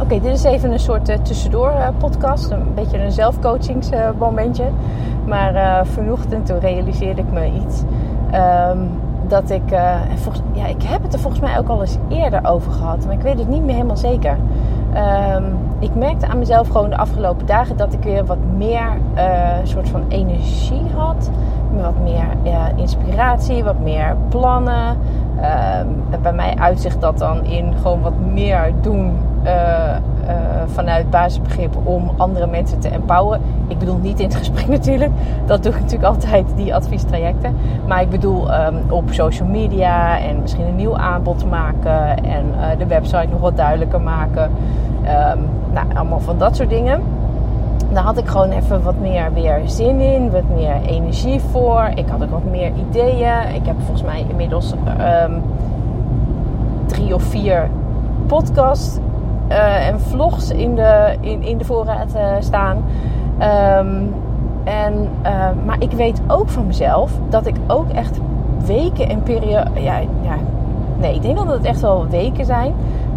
[0.00, 2.50] Oké, dit is even een soort uh, tussendoor uh, podcast.
[2.50, 4.64] Een beetje een zelfcoachingsmomentje.
[5.26, 7.82] maar vanochtend toen realiseerde ik me iets.
[8.34, 8.90] Um,
[9.28, 9.62] dat ik...
[10.14, 13.04] Volgens, ja, ik heb het er volgens mij ook al eens eerder over gehad.
[13.04, 14.36] Maar ik weet het niet meer helemaal zeker.
[15.36, 18.90] Um, ik merkte aan mezelf gewoon de afgelopen dagen dat ik weer wat meer
[19.64, 21.30] soort van energie had.
[21.82, 22.26] Wat meer
[22.76, 24.98] inspiratie, wat meer plannen.
[25.40, 30.32] Uh, bij mij uitzicht dat dan in gewoon wat meer doen uh, uh,
[30.66, 33.42] vanuit basisbegrip om andere mensen te empoweren.
[33.68, 35.10] Ik bedoel niet in het gesprek natuurlijk.
[35.46, 37.56] Dat doe ik natuurlijk altijd, die adviestrajecten.
[37.86, 42.24] Maar ik bedoel um, op social media en misschien een nieuw aanbod maken.
[42.24, 44.50] En uh, de website nog wat duidelijker maken.
[45.02, 47.02] Um, nou, allemaal van dat soort dingen.
[47.92, 51.90] Daar had ik gewoon even wat meer weer zin in, wat meer energie voor.
[51.94, 53.54] Ik had ook wat meer ideeën.
[53.54, 55.42] Ik heb volgens mij inmiddels um,
[56.86, 57.68] drie of vier
[58.26, 58.98] podcasts
[59.48, 62.76] uh, en vlogs in de, in, in de voorraad uh, staan.
[63.78, 64.14] Um,
[64.64, 65.30] en, uh,
[65.64, 68.20] maar ik weet ook van mezelf dat ik ook echt
[68.66, 69.70] weken en periode.
[69.74, 70.36] Ja, ja,
[70.98, 72.74] nee, ik denk dat het echt wel weken zijn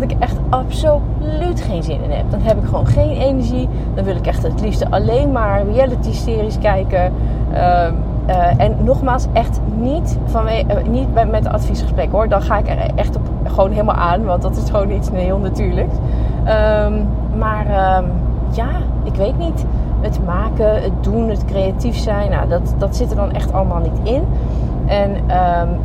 [0.00, 2.30] dat ik echt absoluut geen zin in heb.
[2.30, 3.68] Dan heb ik gewoon geen energie.
[3.94, 7.12] Dan wil ik echt het liefste alleen maar reality-series kijken.
[7.52, 7.58] Uh,
[8.28, 12.28] uh, en nogmaals, echt niet, van, uh, niet bij, met adviesgesprek hoor.
[12.28, 15.38] Dan ga ik er echt op, gewoon helemaal aan, want dat is gewoon iets heel
[15.38, 15.94] natuurlijks.
[15.96, 17.06] Um,
[17.38, 18.10] maar um,
[18.50, 18.68] ja,
[19.02, 19.64] ik weet niet.
[20.00, 23.80] Het maken, het doen, het creatief zijn, nou, dat, dat zit er dan echt allemaal
[23.80, 24.22] niet in.
[24.86, 25.10] En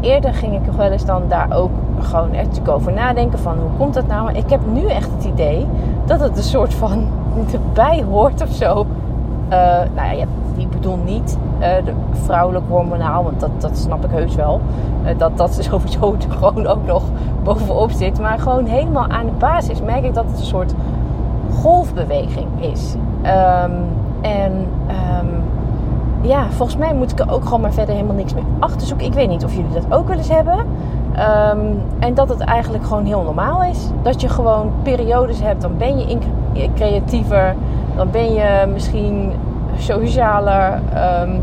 [0.00, 3.70] eerder ging ik nog wel eens dan daar ook gewoon echt over nadenken van hoe
[3.78, 4.32] komt dat nou?
[4.32, 5.66] Ik heb nu echt het idee
[6.04, 7.06] dat het een soort van
[7.52, 8.86] erbij hoort of zo.
[9.50, 9.58] Uh,
[9.94, 10.24] nou ja,
[10.56, 11.92] ik bedoel niet uh, de
[12.24, 14.60] vrouwelijk hormonaal, want dat, dat snap ik heus wel.
[15.04, 17.02] Uh, dat dat sowieso gewoon ook nog
[17.42, 18.20] bovenop zit.
[18.20, 20.74] Maar gewoon helemaal aan de basis merk ik dat het een soort
[21.60, 22.94] golfbeweging is.
[23.22, 23.72] Um,
[24.20, 24.52] en
[24.88, 25.42] um,
[26.20, 29.06] ja, volgens mij moet ik er ook gewoon maar verder helemaal niks meer achter zoeken.
[29.06, 30.66] Ik weet niet of jullie dat ook wel eens hebben.
[31.18, 33.90] Um, en dat het eigenlijk gewoon heel normaal is.
[34.02, 36.18] Dat je gewoon periodes hebt, dan ben je
[36.74, 37.54] creatiever.
[37.96, 39.32] Dan ben je misschien
[39.78, 40.80] socialer,
[41.22, 41.42] um,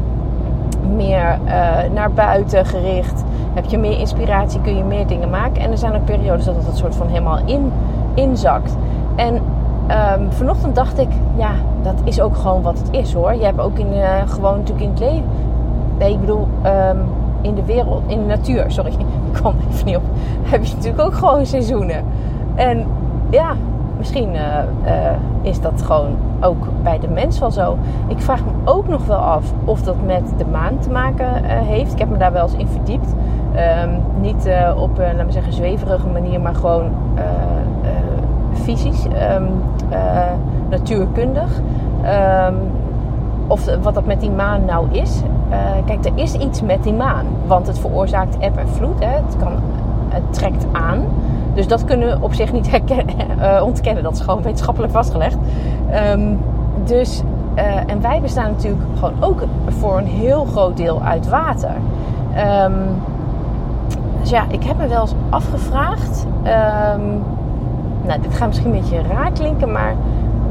[0.95, 1.51] meer uh,
[1.93, 3.23] naar buiten gericht.
[3.53, 5.61] Heb je meer inspiratie, kun je meer dingen maken.
[5.61, 7.71] En er zijn ook periodes dat het soort van helemaal in,
[8.13, 8.75] inzakt.
[9.15, 11.51] En um, vanochtend dacht ik, ja,
[11.81, 13.33] dat is ook gewoon wat het is hoor.
[13.33, 15.29] Je hebt ook in, uh, gewoon natuurlijk in het leven.
[15.97, 16.47] Nee, ik bedoel,
[17.43, 18.91] in de wereld, in de natuur, sorry,
[19.31, 20.03] ik kwam even niet op.
[20.43, 22.03] Heb je natuurlijk ook gewoon seizoenen.
[22.55, 22.85] En
[23.29, 23.55] ja,
[23.97, 24.41] misschien uh,
[24.85, 24.91] uh,
[25.41, 27.77] is dat gewoon ook bij de mens wel zo.
[28.07, 31.49] Ik vraag me ook nog wel af of dat met de maan te maken uh,
[31.49, 31.91] heeft.
[31.91, 33.13] Ik heb me daar wel eens in verdiept.
[33.83, 36.91] Um, niet op een, laten we zeggen, zweverige manier, maar gewoon
[38.53, 39.47] fysisch, um,
[40.69, 41.61] natuurkundig.
[42.47, 42.55] Um,
[43.47, 45.21] of wat dat met die maan nou is.
[45.53, 47.25] Uh, kijk, er is iets met die maan.
[47.47, 48.99] Want het veroorzaakt eb en vloed.
[48.99, 49.15] Hè.
[49.15, 49.51] Het, kan,
[50.09, 51.05] het trekt aan.
[51.53, 52.69] Dus dat kunnen we op zich niet
[53.39, 54.03] uh, ontkennen.
[54.03, 55.37] Dat is gewoon wetenschappelijk vastgelegd.
[56.13, 56.39] Um,
[56.85, 57.23] dus,
[57.55, 61.75] uh, en wij bestaan natuurlijk gewoon ook voor een heel groot deel uit water.
[62.65, 62.73] Um,
[64.19, 66.25] dus ja, ik heb me wel eens afgevraagd.
[66.95, 67.23] Um,
[68.05, 69.95] nou, dit gaat misschien een beetje raar klinken, maar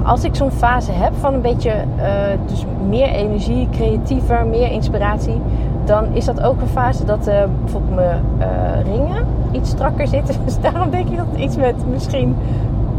[0.05, 2.05] als ik zo'n fase heb van een beetje uh,
[2.47, 5.41] dus meer energie, creatiever, meer inspiratie,
[5.85, 10.35] dan is dat ook een fase dat uh, bijvoorbeeld mijn uh, ringen iets strakker zitten.
[10.45, 12.37] Dus daarom denk ik dat het iets met misschien,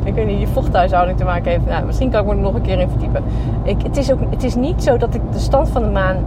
[0.04, 1.66] ik weet niet, je vochthuishouding te maken heeft.
[1.66, 3.24] Nou, misschien kan ik me er nog een keer in verdiepen.
[3.64, 6.18] Ik, het, is ook, het is niet zo dat ik de stand van de maan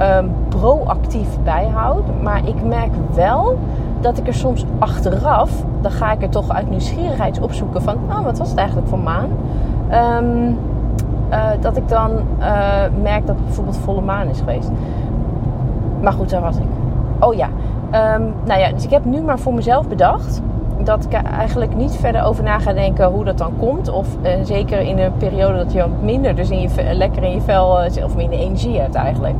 [0.00, 3.58] um, proactief bijhoud, maar ik merk wel
[4.00, 8.20] dat ik er soms achteraf, dan ga ik er toch uit nieuwsgierigheid opzoeken van, oh,
[8.24, 9.28] wat was het eigenlijk voor maan?
[9.92, 10.58] Um,
[11.30, 12.46] uh, dat ik dan uh,
[13.02, 14.70] merk dat het bijvoorbeeld volle maan is geweest.
[16.00, 16.66] Maar goed, daar was ik.
[17.20, 17.48] Oh ja.
[18.16, 20.42] Um, nou ja, dus ik heb nu maar voor mezelf bedacht
[20.84, 23.90] dat ik eigenlijk niet verder over na ga denken hoe dat dan komt.
[23.90, 27.30] Of uh, zeker in een periode dat je wat minder, dus in je, lekker in
[27.30, 29.36] je vel of minder energie hebt eigenlijk.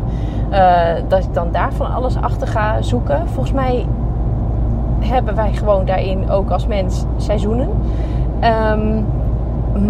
[1.09, 3.29] dat ik dan daar van alles achter ga zoeken.
[3.29, 3.87] Volgens mij
[4.99, 7.69] hebben wij gewoon daarin ook als mens seizoenen.
[8.73, 9.07] Um,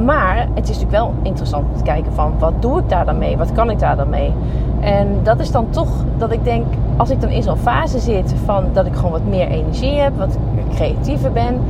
[0.04, 3.18] maar het is natuurlijk wel interessant om te kijken van wat doe ik daar dan
[3.18, 3.36] mee?
[3.36, 4.32] Wat kan ik daar dan mee?
[4.80, 5.88] En dat is dan toch
[6.18, 6.64] dat ik denk,
[6.96, 10.16] als ik dan in zo'n fase zit van dat ik gewoon wat meer energie heb,
[10.16, 10.38] wat
[10.74, 11.60] creatiever ben,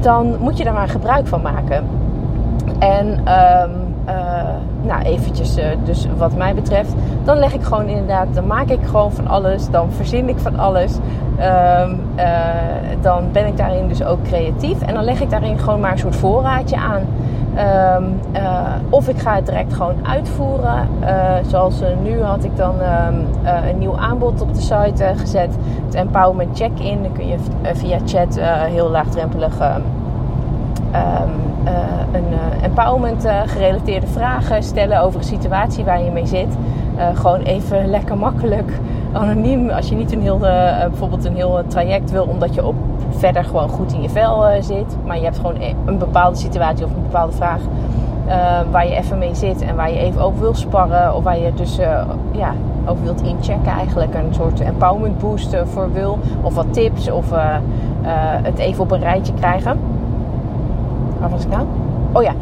[0.00, 1.84] dan moet je daar maar gebruik van maken.
[2.78, 3.70] En um,
[4.82, 8.78] nou, eventjes, uh, dus wat mij betreft, dan leg ik gewoon inderdaad, dan maak ik
[8.84, 10.92] gewoon van alles, dan verzin ik van alles.
[11.38, 12.24] Um, uh,
[13.00, 15.98] dan ben ik daarin dus ook creatief en dan leg ik daarin gewoon maar een
[15.98, 17.02] soort voorraadje aan.
[17.54, 18.42] Ehm, eh,
[18.88, 20.88] of ik ga het direct gewoon uitvoeren.
[21.02, 23.14] Uh, zoals nu had ik dan ehm,
[23.68, 25.56] een nieuw aanbod op de site gezet.
[25.84, 27.02] Het Empowerment Check-in.
[27.02, 29.80] Dan kun je via chat heel laagdrempelig ehm,
[32.12, 32.26] een
[32.62, 36.56] empowerment gerelateerde vragen stellen over een situatie waar je mee zit.
[37.14, 38.72] gewoon even lekker makkelijk
[39.12, 39.70] anoniem.
[39.70, 42.74] Als je niet een heel, bijvoorbeeld een heel traject wil, omdat je op
[43.10, 44.96] verder gewoon goed in je vel zit.
[45.06, 47.60] Maar je hebt gewoon e- een bepaalde situatie of een bepaalde vraag
[48.70, 51.14] waar je even mee zit en waar je even over wil sparren.
[51.14, 51.76] Of waar je dus
[52.32, 52.52] ja,
[52.86, 54.14] over wilt inchecken eigenlijk.
[54.14, 56.18] Een soort empowerment boost voor wil.
[56.42, 57.30] Of wat tips of
[58.42, 59.78] het even op een rijtje krijgen.
[61.20, 61.66] Waar was ik nou?
[62.12, 62.32] Oh ja,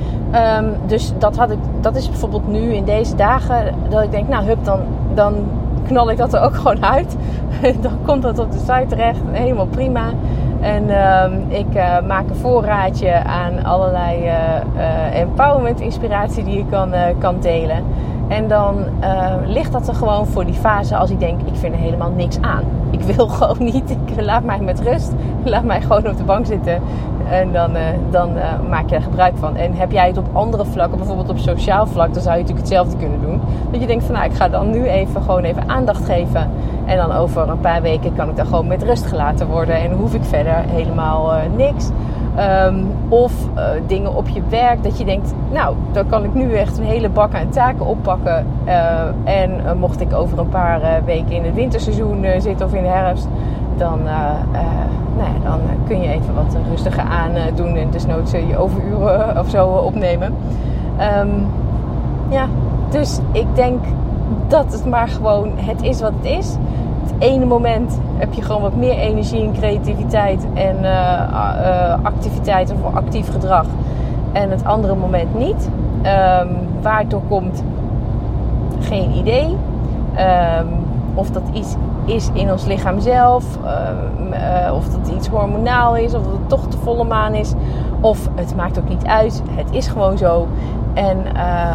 [0.59, 4.29] um, dus dat, had ik, dat is bijvoorbeeld nu in deze dagen dat ik denk,
[4.29, 4.81] nou hup, dan,
[5.15, 5.35] dan
[5.89, 7.17] knal ik dat er ook gewoon uit.
[7.81, 10.05] dan komt dat op de site terecht, helemaal prima.
[10.61, 16.93] En ehm, ik uh, maak een voorraadje aan allerlei uh, empowerment inspiratie die ik kan,
[17.19, 17.85] kan delen.
[18.29, 18.85] En dan
[19.47, 22.41] ligt dat er gewoon voor die fase als ik denk, ik vind er helemaal niks
[22.41, 22.63] aan.
[22.91, 25.13] Ik wil gewoon niet, ik laat mij met rust.
[25.45, 26.83] Laat mij gewoon op de bank zitten.
[27.31, 27.71] En dan,
[28.11, 28.33] dan
[28.69, 29.57] maak je er gebruik van.
[29.57, 32.69] En heb jij het op andere vlakken, bijvoorbeeld op sociaal vlak, dan zou je natuurlijk
[32.69, 33.41] hetzelfde kunnen doen.
[33.71, 36.51] Dat je denkt van nou, ik ga dan nu even gewoon even aandacht geven
[36.89, 39.93] en dan over een paar weken kan ik dan gewoon met rust gelaten worden en
[39.93, 41.91] hoef ik verder helemaal uh, niks.
[42.67, 46.55] Um, of uh, dingen op je werk dat je denkt, nou, dan kan ik nu
[46.55, 48.47] echt een hele bak aan taken oppakken.
[48.67, 48.73] Uh,
[49.25, 53.29] en mocht ik over een paar weken in het winterseizoen zitten of in de herfst,
[53.77, 54.01] dan,
[55.17, 59.49] nou ja, dan kun je even wat rustiger aan doen en desnoods je overuren of
[59.49, 60.35] zo opnemen.
[61.21, 61.47] Um,
[62.29, 62.47] ja,
[62.91, 63.85] dus ik denk
[64.47, 66.57] dat het maar gewoon het is wat het is.
[67.03, 72.95] Het ene moment heb je gewoon wat meer energie en creativiteit en uh, activiteit of
[72.95, 73.67] actief gedrag.
[74.33, 75.69] En het andere moment niet.
[75.99, 76.49] Um,
[76.83, 77.63] waar het door komt,
[78.81, 79.45] geen idee.
[79.47, 80.69] Um,
[81.15, 81.75] of dat iets
[82.05, 86.69] is in ons lichaam zelf, uh, of dat iets hormonaal is, of dat het toch
[86.69, 87.53] de volle maan is.
[88.01, 89.43] Of het maakt ook niet uit.
[89.51, 90.47] Het is gewoon zo.
[90.95, 91.75] En, uh,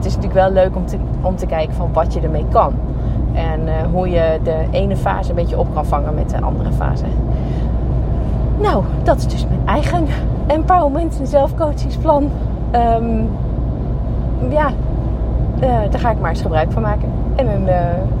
[0.00, 2.72] het is natuurlijk wel leuk om te, om te kijken van wat je ermee kan.
[3.32, 6.72] En uh, hoe je de ene fase een beetje op kan vangen met de andere
[6.72, 7.04] fase.
[8.58, 10.06] Nou, dat is dus mijn eigen
[10.46, 12.30] empowerment en zelfcoachingsplan.
[12.74, 13.28] Um,
[14.48, 14.70] ja,
[15.62, 17.08] uh, daar ga ik maar eens gebruik van maken.
[17.36, 17.74] En een, uh,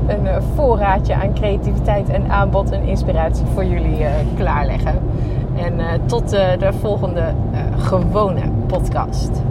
[0.06, 4.06] een voorraadje aan creativiteit en aanbod en inspiratie voor jullie
[4.36, 4.94] klaarleggen.
[5.56, 7.22] En tot de volgende
[7.76, 9.42] gewone podcast.